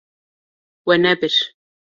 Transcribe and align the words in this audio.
We 0.87 0.95
nebir. 1.03 1.35